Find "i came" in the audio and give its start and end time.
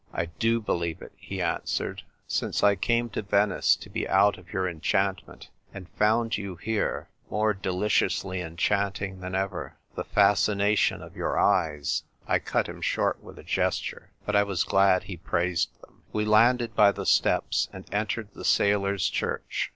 2.63-3.07